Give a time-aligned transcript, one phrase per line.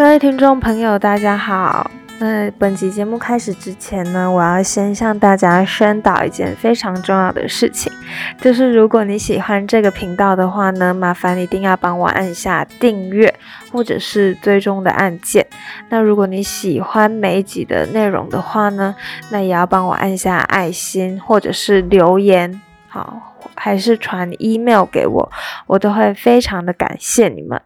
[0.00, 1.90] 各位听众朋友，大家好。
[2.18, 7.92] 那本集节目开始之前呢，我要先向大家宣导一件非常重要的事情，
[8.40, 13.34] 就是如果你喜欢这个频道的话呢，麻烦一定要帮我按下订阅
[13.70, 15.46] 或者是追踪的按键。
[15.90, 18.96] 那如果你喜欢每一集的内容的话呢，
[19.30, 22.58] 那也要帮我按下爱心或者是留言，
[22.88, 25.30] 好，还是传 email 给我，
[25.66, 27.60] 我都会非常的感谢你们。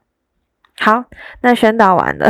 [0.79, 1.05] 好，
[1.43, 2.29] 那宣导完了。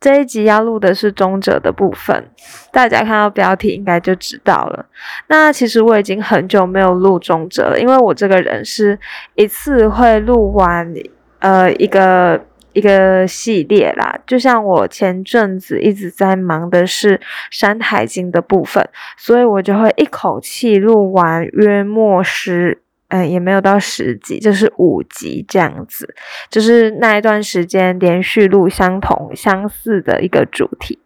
[0.00, 2.28] 这一集要录的是中者的部分，
[2.72, 4.86] 大家看到标题应该就知道了。
[5.28, 8.98] 那其实我已经很久没有录中者了，因为我这个人是
[9.36, 10.92] 一次会录完
[11.38, 14.18] 呃一个一个系列啦。
[14.26, 17.16] 就像我前阵子一直在忙的是
[17.52, 18.84] 《山海经》的部分，
[19.16, 22.81] 所以我就会一口气录完约莫十。
[23.14, 26.14] 嗯，也没有到十集，就是五集这样子，
[26.48, 30.98] 就是那一段时间连续录相同相似的一个主题。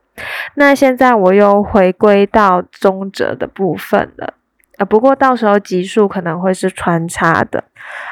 [0.55, 4.35] 那现在我又回归到中者的部分了，
[4.79, 7.65] 呃，不过到时候集数可能会是穿插的。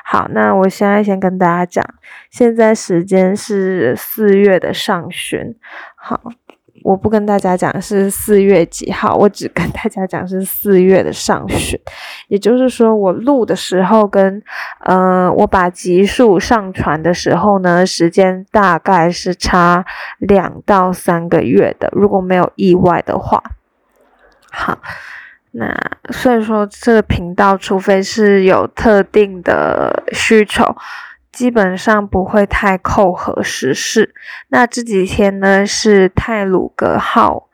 [0.04, 1.84] 好，那我现在先跟大家讲，
[2.30, 5.54] 现在时间是四月的上旬。
[5.94, 6.32] 好。
[6.84, 11.80] 我不跟大家讲是四月几号，我只跟大家讲是四月的上旬，
[12.28, 14.42] 也就是说我录的时候跟
[14.80, 19.82] 呃我把集数上传的时候呢，时间大概是差
[20.18, 23.42] 两到三个月的，如果没有意外的话。
[24.50, 24.78] 好，
[25.52, 25.74] 那
[26.10, 30.76] 所以说这个频道，除非是有特定的需求。
[31.34, 34.14] 基本上不会太扣合时事。
[34.48, 37.48] 那这几天呢是泰鲁格号，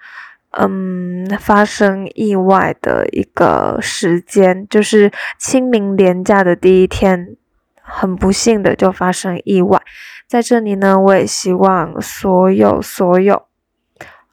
[0.50, 7.34] 嗯，发生意外的一个时间，就是清明连假的第一天，
[7.80, 9.80] 很不幸的就发生意外。
[10.28, 13.46] 在这里呢，我也希望所有所有，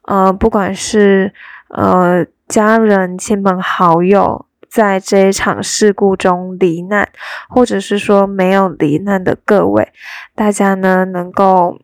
[0.02, 1.32] 呃，不管是
[1.70, 4.44] 呃家人、亲朋好友。
[4.70, 7.08] 在这一场事故中罹难，
[7.48, 9.92] 或者是说没有罹难的各位，
[10.34, 11.80] 大家呢能够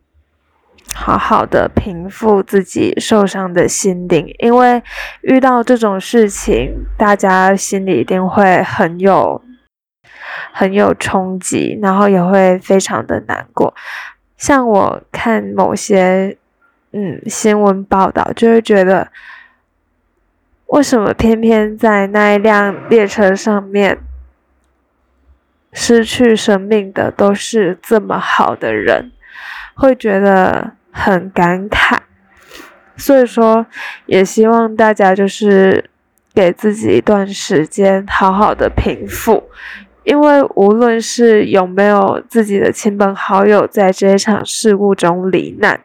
[0.93, 4.81] 好好的平复自己受伤的心灵，因为
[5.21, 9.41] 遇到这种事情，大家心里一定会很有
[10.53, 13.73] 很有冲击，然后也会非常的难过。
[14.37, 16.37] 像我看某些
[16.91, 19.11] 嗯新闻报道，就会觉得。
[20.67, 23.99] 为什么偏偏在那一辆列车上面
[25.71, 29.11] 失去生命的都是这么好的人？
[29.75, 31.97] 会觉得很感慨。
[32.97, 33.65] 所以说，
[34.05, 35.89] 也希望大家就是
[36.33, 39.43] 给自己一段时间，好好的平复。
[40.05, 45.81] 因为无论是有没有自己的亲朋好友在这一场事故中罹难，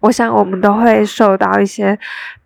[0.00, 1.98] 我想我们都会受到一些。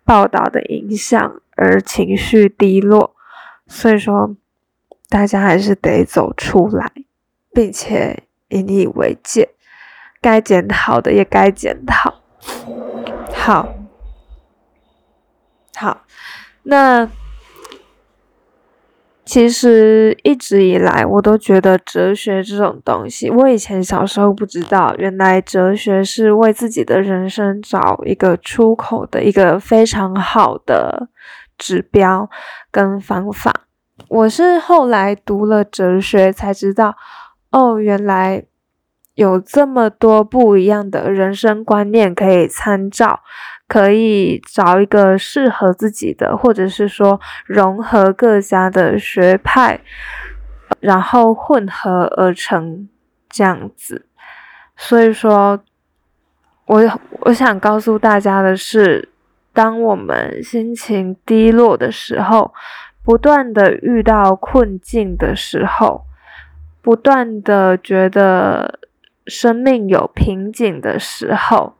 [0.03, 3.15] 报道的影响而情绪低落，
[3.67, 4.35] 所以说
[5.07, 6.91] 大家还是得走出来，
[7.53, 9.51] 并且引以为戒，
[10.19, 12.15] 该检讨的也该检讨。
[13.33, 13.73] 好，
[15.75, 16.01] 好，
[16.63, 17.07] 那。
[19.31, 31.07] 其实一直以来，我都觉得哲学这种东西，我以前小时候不知道，原来哲学是为自己的人生找一个出口的一个非常好的
[31.57, 32.29] 指标
[32.69, 33.53] 跟方法。
[34.09, 36.97] 我是后来读了哲学才知道，
[37.51, 38.43] 哦，原来。
[39.15, 43.19] 有这么多不一样的人生观念可以参照，
[43.71, 49.79] 可以找一个适合自己的，或者是说融合各家的学派，
[50.81, 52.89] 然后混合而成
[53.29, 54.05] 这样子。
[54.75, 55.63] 所以说，
[56.65, 59.07] 我我想告诉大家的是，
[59.53, 62.53] 当我们心情低落的时候，
[63.05, 66.03] 不断的遇到困境的时候，
[66.81, 68.79] 不断的觉得。
[69.27, 71.75] 生命有瓶颈的时候，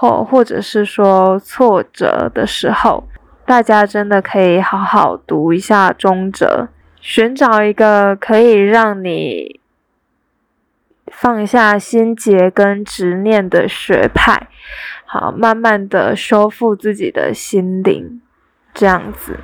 [0.00, 3.06] 或或者是说挫折的时候，
[3.44, 6.68] 大家真的可以好好读一下中哲，
[7.02, 9.60] 寻找一个可以让你
[11.06, 14.48] 放下心结跟执念的学派，
[15.04, 18.22] 好，慢慢的修复自己的心灵，
[18.72, 19.38] 这样子。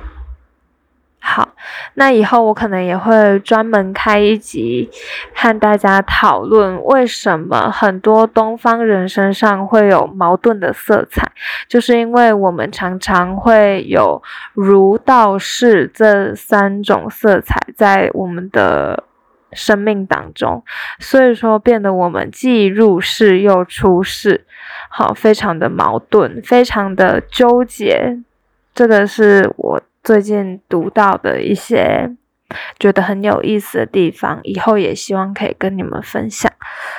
[1.29, 1.49] 好，
[1.95, 4.89] 那以后我可能也会专门开一集，
[5.35, 11.29] 和大家讨论为什么很多东方人身上会有矛盾的色彩，
[11.67, 19.03] 就是因为我们常常会有儒道释这三种色彩在我们的
[19.51, 20.63] 生命当中，
[20.97, 24.45] 所以说变得我们既入世又出世，
[24.89, 28.17] 好，非常的矛盾，非常的纠结。
[28.73, 32.15] 这个是我最近读到的一些
[32.79, 36.49] 觉得很有意思的地方，以后也希望可以跟你们分享。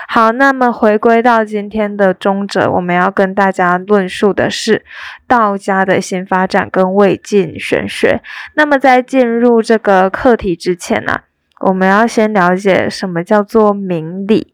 [0.06, 4.84] 好，那么回归到今天的中者，我们要跟大家论述的是
[5.26, 8.20] 道家的新发展跟魏晋玄学。
[8.52, 11.20] 那么在进入这个课题之前呢？
[11.60, 14.52] 我们要先了解什么叫做明理，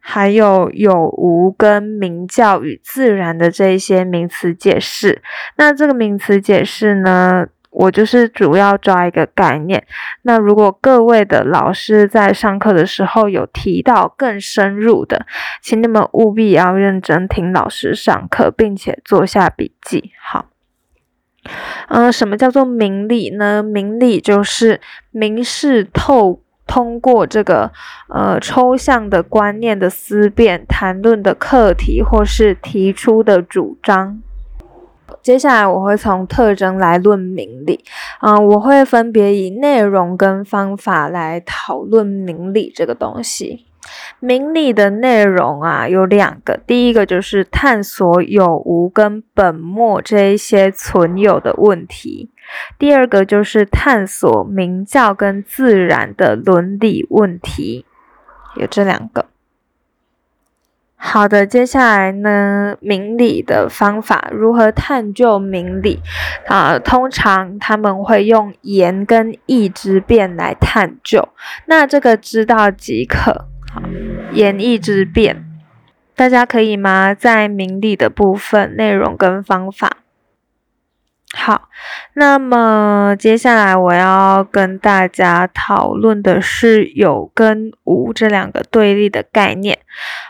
[0.00, 5.20] 还有有无跟明教与自然的这一些名词解释。
[5.58, 9.86] 那这个名词解释呢，我就是主要抓一个概念。
[10.22, 15.24] 那如果各位的老师在上课的时候有提到更深入的，
[15.62, 20.10] 请你们务必要认真听老师上课，并且做下笔记。
[20.22, 20.46] 好。
[21.88, 23.62] 嗯，什么叫做明理呢？
[23.62, 24.78] 明理就是
[25.10, 27.72] 明示透，通过这个
[28.10, 34.22] 呃抽象的观念的思辨、谈论的课题，或是提出的主张。
[35.22, 37.84] 接下来我会从特征来论明理，
[38.20, 43.66] 嗯，我会分别以内容跟方法来讨论明理这个东西。
[44.20, 52.30] 明理的内容啊有两个，第一个就是探索有无跟本末这一些存有的问题，
[52.78, 57.86] 第二个就是探索明教跟自然的伦理问题，
[58.56, 59.26] 有这两个。
[61.02, 65.98] 好的，接下来呢，明理的方法如何探究明理
[66.46, 66.78] 啊？
[66.78, 71.30] 通常他们会用言跟意之辩来探究，
[71.66, 73.46] 那这个知道即可。
[73.72, 73.82] 好，
[74.32, 75.44] 言意之辩，
[76.14, 77.14] 大家可以吗？
[77.14, 79.96] 在明理的部分，内容跟方法。
[81.32, 81.68] 好，
[82.14, 89.78] 那么接下来我要跟大家讨论的是有跟无这两个对立的概念。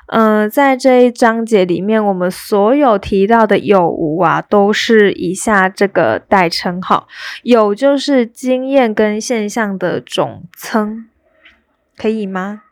[0.08, 7.08] 嗯，在这一章节里面，我们所有提到的有无啊，都是以下这个代称号。
[7.44, 11.08] 有就是经验跟现象的总称，
[11.96, 12.62] 可以吗？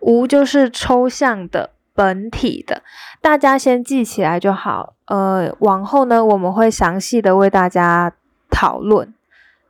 [0.00, 2.82] 无就是抽象的、本体的，
[3.20, 4.92] 大家先记起来就好。
[5.06, 8.12] 呃，往后呢，我们会详细的为大家
[8.50, 9.14] 讨论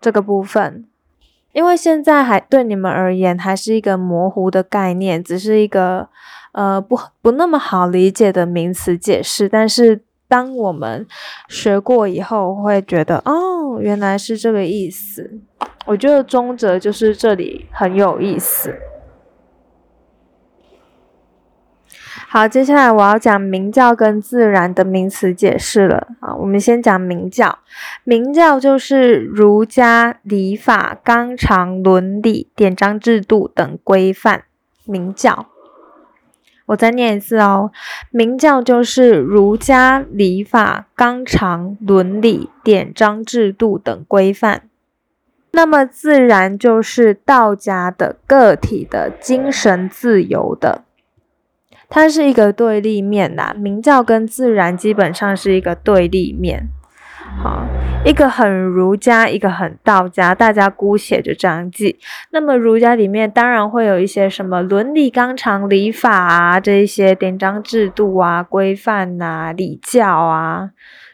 [0.01, 0.85] 这个部分，
[1.53, 6.09] 因为现在还对你们而言还是一个模糊的概念，只是一个
[6.53, 9.49] 呃不不那么好理解的名词解释。
[9.49, 11.07] 但是当我们
[11.49, 15.39] 学过以后，会觉得哦，原来是这个意思。
[15.85, 18.75] 我觉得中则就是这里很有意思。
[22.29, 26.35] 好，接下来我要讲明教跟自然的名词解释了啊。
[26.35, 27.61] 我们先讲明教，
[28.03, 34.43] 明教就是儒家礼法、纲常、伦理、典章制度等规范。
[34.85, 35.47] 明教，
[36.67, 37.71] 我再念一次哦。
[38.11, 44.63] 明教就是儒家礼法、纲常、伦理、典章制度等规范。
[45.53, 50.83] 那么自然就是道家的个体的精神自由的。
[51.89, 56.69] 它是一个对立面呐，明教跟自然基本上是一个对立面。
[57.43, 57.67] 好，
[58.05, 61.99] 一个很儒家，一个很道家，大家姑且就这样记。
[62.31, 70.71] 那么儒家里面当然会有一些什么伦理纲常、礼法啊，这一些典章制度啊、规范呐、礼教啊，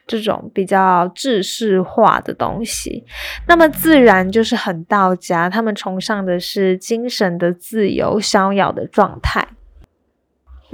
[0.07, 3.05] 这种比较制式化的东西。
[3.49, 9.49] 那么自然就是很道家，他们崇尚的是精神的自由、逍遥的状态。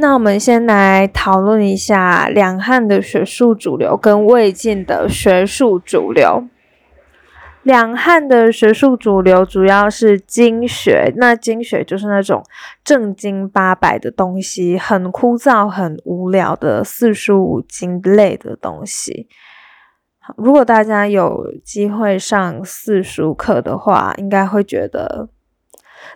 [0.01, 6.45] 那我们先来讨论一下两汉的学术主流跟魏晋的学术主流。
[7.65, 12.45] 两汉的学术主流主要是经学，那经学就是那种
[12.85, 19.27] 正经八百的东西，很枯燥、很无聊的四书五经类的东西。
[20.37, 25.29] 如果大家有机会上四书课的话，应该会觉得。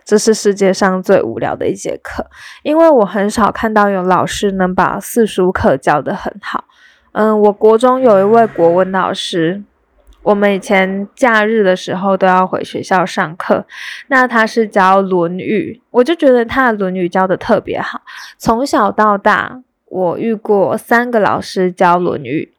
[0.05, 2.25] 这是世界上最无聊的一节课，
[2.63, 6.65] 因为我很少看到有老师能把四书课教得很好。
[7.13, 9.63] 嗯，我国中有一位国文老师，
[10.23, 13.65] 我们以前假日的时候都要回学校上课，
[14.07, 18.01] 那他是教《论语》，我就觉得他的《论语》教的特别好。
[18.37, 22.53] 从小到大，我遇过三个老师教《论语》，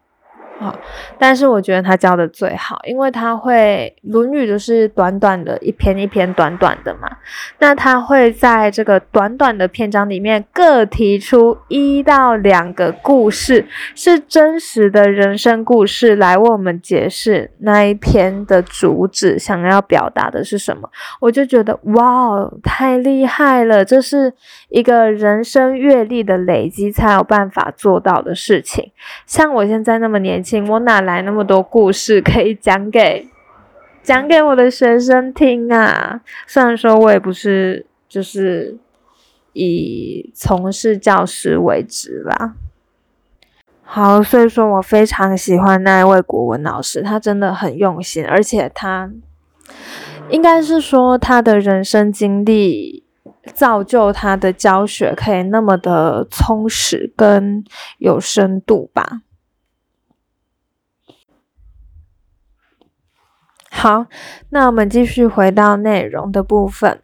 [0.56, 0.72] 好，
[1.18, 7.08] 但是我觉得他教的最好，因为他会《论语》就是短短的一篇一篇短短的嘛，
[7.58, 20.88] 那他会在这个短短的篇章里面各提出一到两个故事，是真实的人生故事来为我们解释那一篇的主旨想要表达的是什么。
[21.20, 24.32] 我就觉得哇，太厉害了，这是
[24.68, 28.92] 一个人生阅历的累积才有办法做到的事情。
[29.26, 30.43] 像我现在那么年。
[30.68, 33.28] 我哪来那么多故事可以讲给
[34.02, 36.20] 讲给我的学生听啊？
[36.46, 38.76] 虽然说我也不是就是
[39.54, 42.54] 以从事教师为职啦。
[43.82, 49.10] 好，所以说我非常喜欢那一位国文老师，他真的很用心，而且他
[50.30, 53.04] 应该是说他的人生经历
[53.52, 57.62] 造就他的教学可以那么的充实跟
[57.98, 59.20] 有深度吧。
[63.76, 64.06] 好，
[64.50, 67.00] 那我们继续回到内容的部分。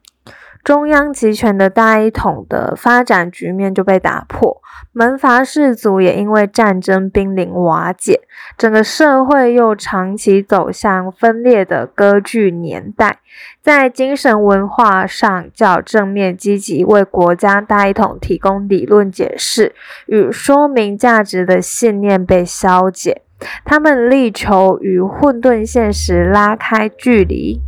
[0.63, 4.61] 中央集权的大一统的发展局面就被打破，
[4.93, 8.21] 门阀士族也因为战争濒临瓦解，
[8.57, 13.19] 整个社会又长期走向分裂的割据年代。
[13.63, 19.75] 在精神文化上较正面积极，为国家大一统提供理论解释
[20.07, 23.23] 与说明价值的信念被消解。
[23.65, 27.61] 他们力求与混沌现实拉开距离，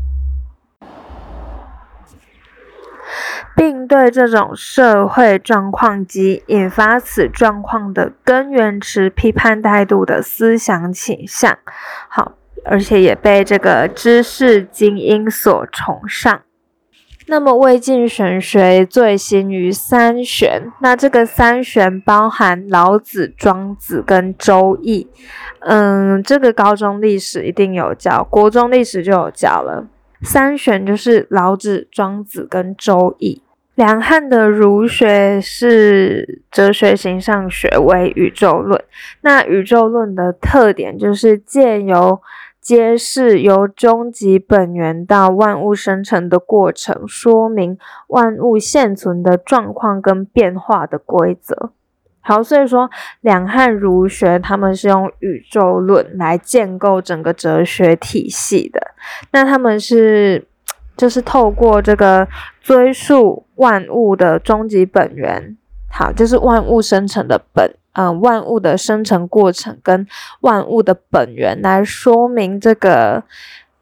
[3.56, 11.58] 并对这种社会状况及引发此状况的根源持批判态度的思想倾向。
[12.08, 12.32] 好，
[12.64, 16.42] 而且也被这个知识精英所崇尚。
[17.26, 25.08] 那么魏晋玄学最新于三玄，那这个三玄包含老子、庄子跟周易。
[25.60, 29.86] 嗯，这个高中历史一定有教，国中历史就有教了。
[30.22, 33.42] 三玄就是老子、庄子跟周易。
[33.74, 38.78] 两汉的儒学是哲学形上学为宇宙论，
[39.22, 42.20] 那宇宙论的特点就是借由
[42.62, 47.76] 揭示由终极本源到万物生成的过程，说明
[48.06, 51.72] 万物现存的状况跟变化的规则。
[52.20, 52.88] 好，所以说
[53.20, 58.80] 两汉儒学他们是用宇宙论来建构整个哲学体系的。
[59.32, 60.46] 那他们是
[60.96, 62.28] 就是透过这个
[62.60, 65.56] 追溯万物的终极本源，
[65.90, 67.74] 好，就是万物生成的本。
[67.94, 70.06] 嗯，万物的生成过程跟
[70.40, 73.24] 万物的本源来说明这个，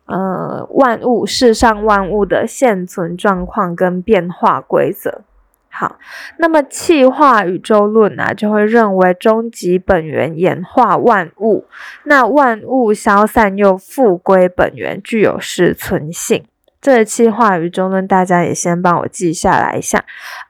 [0.07, 5.23] 呃，万物世上万物的现存状况跟变化规则。
[5.73, 5.99] 好，
[6.39, 11.65] 那么气化宇宙论呢，就会认为终极本源演化万物，
[12.05, 16.45] 那万物消散又复归本源，具有实存性。
[16.81, 20.03] 这一期话语中呢，大家也先帮我记下来一下。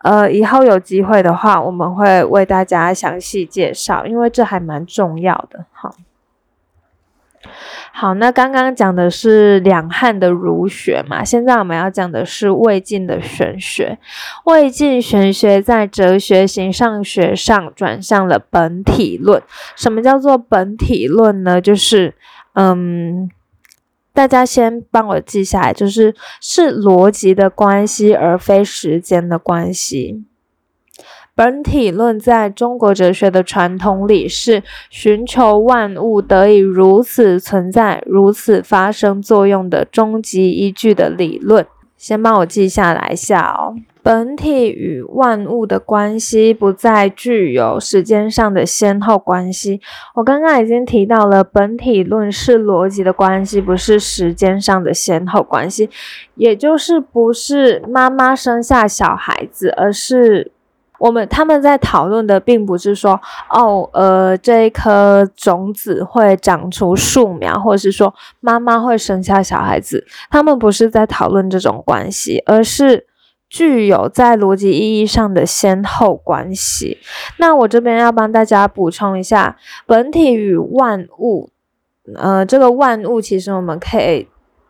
[0.04, 5.64] 呃，以后有机会的话，我们会为大家详细介绍，因为这还蛮重要的。
[5.72, 5.92] 好，
[7.92, 13.98] 好，那刚刚讲的是两汉的儒学嘛，现在我们要讲的是魏晋的玄学。
[14.44, 19.42] 魏晋玄学在哲学形上学上转向了本体论。
[19.74, 21.60] 什么叫做本体论呢？
[21.60, 22.14] 就是，
[22.52, 23.28] 嗯。
[24.12, 30.24] 大家先帮我记下来，就是是逻辑的关系，而非时间的关系。
[31.34, 41.66] 本体论在中国哲学的传统里，是寻求万物得以如此存在、如此发生作用的终极依据的理论。
[42.00, 43.76] 先帮我记下来一下哦。
[44.02, 49.82] 本体与万物的关系不再具有时间上的先后关系。
[50.14, 55.90] 我刚刚已经提到了，本体论是逻辑的关系，不是时间上的先后关系，
[56.36, 60.50] 也就是不是妈妈生下小孩子，而是
[61.00, 73.08] 我们他们在讨论的，并不是说哦，呃，这一颗种子会长出树苗，或者是说妈妈会生下小孩子，他们不是在讨论这种关系，而是。
[73.52, 76.98] 具有在逻辑意义上的先后关系。
[77.38, 81.50] 那我这边要帮大家补充一下，本体与万物，
[82.14, 84.28] 呃，这个万物其实我们可以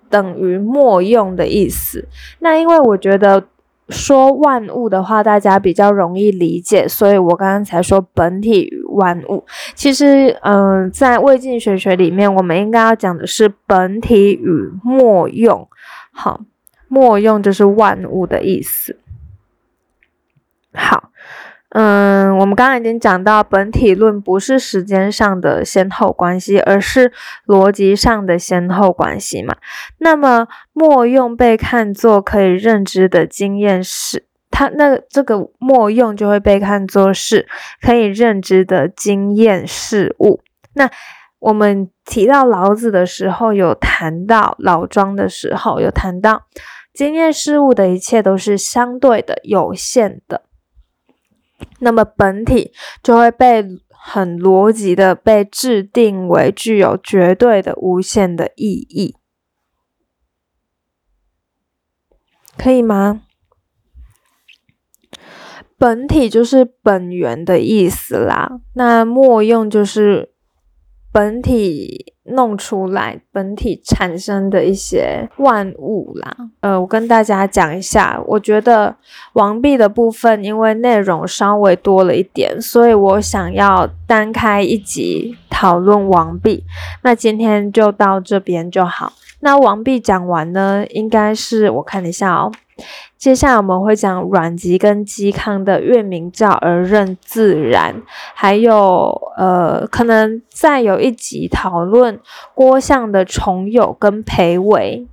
[0.08, 2.08] 等于莫用的意思。
[2.38, 3.44] 那因为我觉得
[3.90, 9.44] 说万物的话，大家比较容易理解，所以我刚刚才说本体与万物。
[9.74, 15.68] 其实，嗯，在魏晋玄学里面，我们应该要讲的是本体与莫用。
[16.12, 16.40] 好。
[16.92, 18.98] 莫用就是万物的意思。
[20.74, 21.10] 好，
[21.72, 27.12] 嗯，我们刚刚已经讲到，本体论不是时间上的先后关系，而是
[27.46, 29.54] 逻辑上的先后关系嘛。
[29.98, 37.46] 那么莫用被看作可以认知的经验事，它那这个莫用就会被看作是
[37.80, 40.40] 可以认知的经验事物。
[40.74, 40.90] 那
[41.38, 46.42] 我们提到老子的时候，有谈到老庄的时候，有谈到
[46.92, 50.42] 经验事物的一切都是相对的、有限的。
[51.80, 52.72] 那么本体
[53.02, 59.16] 就会被很逻辑的被制定为具有绝对的无限的意义，
[62.56, 63.22] 可以吗？
[65.76, 70.34] 本体就是本源的意思啦，那末用就是
[71.12, 72.14] 本体。
[72.32, 78.94] 弄出来本体产生的一些万物啦，呃，我跟大家讲一下，我觉得
[79.32, 86.64] 王币的部分因为内容稍微多了一点，所以我想要单开一集讨论王弼。
[87.02, 89.12] 那今天就到这边就好。
[89.40, 92.50] 那王弼讲完呢，应该是我看一下哦。
[93.18, 98.00] 接下来我们会讲阮籍跟嵇康的“月明照而任自然”，
[98.34, 102.18] 还有呃，可能再有一集讨论
[102.54, 105.06] 郭象的重友跟裴伟，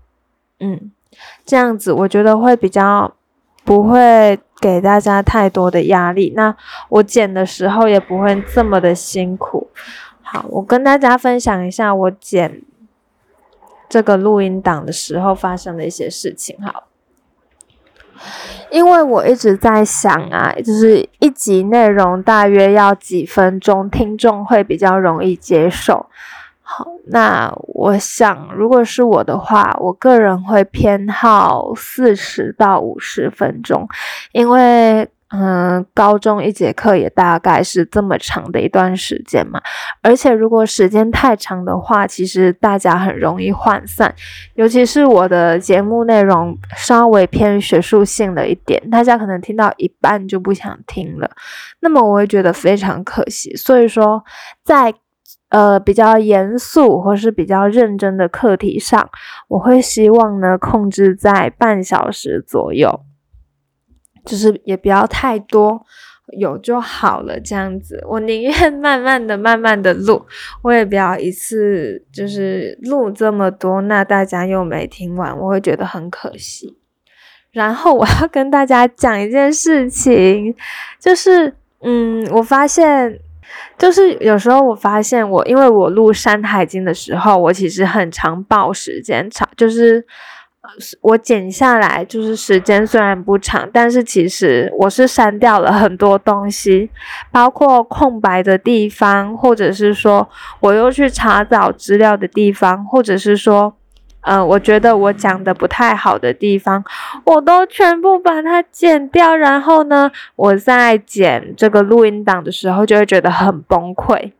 [0.62, 0.89] 嗯，
[1.46, 3.13] 这样子我觉得会比较
[3.66, 6.56] 不会给大家太多的压力，那
[6.88, 9.70] 我剪的时候也不会这么的辛苦。
[10.29, 12.62] 好，我跟大家分享一下我剪
[13.88, 16.57] 这个录音档的时候发生的一些事情。
[16.62, 16.84] 好。
[18.69, 26.07] 因为我一直在想啊，就是一集内容大约要几分钟，听众会比较容易接受。
[26.62, 33.88] 好，那我想，如果是我的话，我个人会偏好四十到五十分钟，
[34.34, 35.07] 因为。
[35.29, 39.62] 嗯，高中一节课也大概是这么长的一段时间嘛，
[40.01, 44.15] 而且如果时间太长的话，其实大家很容易涣散，
[44.55, 51.29] 尤其是我的节目内容稍微偏学术性了一点，大家可能听到一半就不想听了，
[51.81, 53.53] 那么我会觉得非常可惜。
[53.57, 54.24] 所以说，
[54.63, 54.93] 在
[55.50, 59.10] 呃比较严肃或是比较认真的课题上，
[59.50, 63.01] 我会希望呢控制在半小时左右。
[64.27, 65.81] 就是也不要太多，
[66.38, 67.39] 有就好了。
[67.39, 70.25] 这样子，我宁愿慢慢的、慢慢的录，
[70.62, 76.78] 我也不要一次就是录这么多，那大家又没听完，我会觉得很可惜。
[77.52, 80.54] 然后我要跟大家讲一件事情，
[80.99, 83.19] 就是嗯，我发现，
[83.78, 90.06] 就是有时候我发现我，因为我录《山海经》的时候，我其实很长报时间长，就是。
[91.01, 96.89] 我剪下来就是时间虽然不长，但是其实我是删掉了很多东西，
[97.32, 103.73] 包括空白的地方，或者是说我又去查找资料的地方，或者是说，
[104.21, 106.84] 呃，我觉得我讲的不太好的地方，
[107.23, 109.36] 我都全部把它剪掉。
[109.36, 114.32] 然后呢，我在剪这个录音档的时候，就会觉得很崩溃，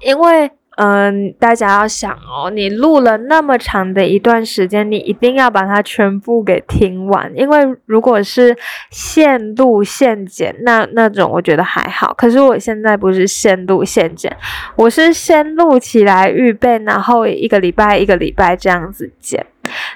[0.00, 0.50] 因为。
[0.80, 7.32] 嗯，大家要想哦，你录了那么长的一段时间，你一定要把它全部给听完。
[7.34, 8.56] 因为如果是
[8.88, 12.14] 现录现剪，那那种我觉得还好。
[12.14, 14.36] 可是我现在不是现录现剪，
[14.76, 19.44] 我是先录起来预备，然后一个礼拜一个礼拜这样子剪。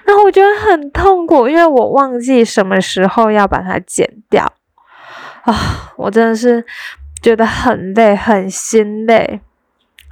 [0.04, 4.52] 然后我觉得很痛苦，因为我忘记什么时候要把它剪掉
[5.44, 5.54] 啊！
[5.96, 6.66] 我真的是
[7.22, 9.40] 觉得很累，很心累。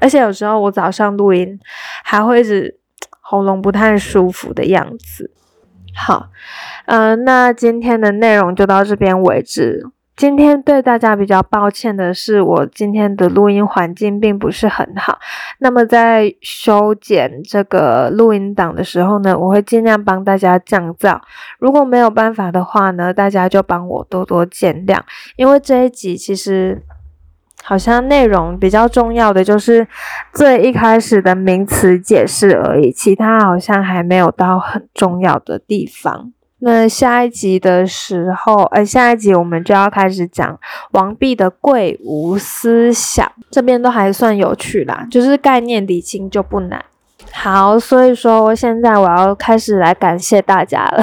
[0.01, 1.59] 而且有时候我早上录音
[2.03, 2.79] 还会一直
[3.21, 5.31] 喉咙不太舒服的样子。
[5.95, 6.29] 好，
[6.87, 9.87] 嗯，那今天的内容就到这边为止。
[10.17, 15.19] 今天对大家比较抱歉的是，我今天的录音环境并不是很好。
[15.59, 21.19] 那么在修剪这个录音档的时候呢，我会尽量帮大家降噪。
[21.59, 25.01] 如果没有办法的话呢，大家就帮我多多见谅，
[25.37, 26.83] 因为这一集其实。
[27.63, 29.87] 好像内容比较重要的就是
[30.33, 36.33] 最一开始的名词解释而已，其他好像还没有到很重要的地方。
[36.63, 40.59] 那下一集的时候，呃，下一集我们就要开始讲
[40.91, 46.85] 王弼的贵无思想，这边都还算有趣啦，就是概念理清就不难。
[47.33, 51.03] 好，所以说现在我要开始来感谢大家了。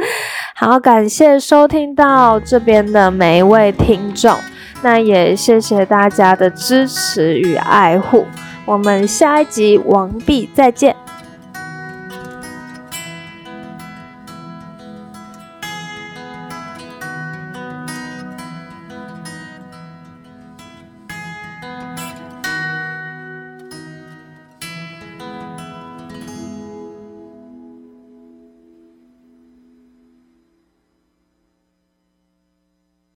[0.56, 4.34] 好，感谢收听到这边的每一位听众。
[4.82, 8.26] 那也谢谢大家的支持与爱护，
[8.64, 10.96] 我们下一集完毕再见。